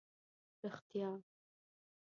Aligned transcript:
رښتیا. 0.71 1.09